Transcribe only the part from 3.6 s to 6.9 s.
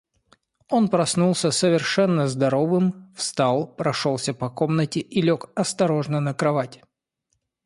прошелся по комнате и лег осторожно на кровать.